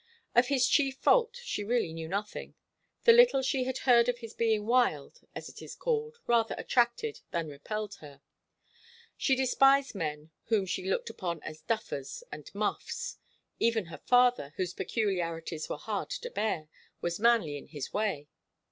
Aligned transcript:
Of 0.33 0.47
his 0.47 0.65
chief 0.67 0.97
fault 0.97 1.39
she 1.43 1.63
really 1.63 1.93
knew 1.93 2.07
nothing. 2.07 2.55
The 3.03 3.13
little 3.13 3.43
she 3.43 3.65
had 3.65 3.77
heard 3.77 4.09
of 4.09 4.17
his 4.17 4.33
being 4.33 4.65
wild, 4.65 5.19
as 5.35 5.47
it 5.47 5.61
is 5.61 5.75
called, 5.75 6.17
rather 6.25 6.55
attracted 6.57 7.19
than 7.29 7.49
repelled 7.49 7.93
her. 8.01 8.23
She 9.15 9.35
despised 9.35 9.93
men 9.93 10.31
whom 10.45 10.65
she 10.65 10.89
looked 10.89 11.11
upon 11.11 11.39
as 11.43 11.61
'duffers' 11.61 12.23
and 12.31 12.49
'muffs.' 12.55 13.19
Even 13.59 13.85
her 13.85 13.99
father, 13.99 14.53
whose 14.55 14.73
peculiarities 14.73 15.69
were 15.69 15.77
hard 15.77 16.09
to 16.09 16.31
bear, 16.31 16.67
was 17.01 17.19
manly 17.19 17.55
in 17.55 17.67
his 17.67 17.93
way. 17.93 18.27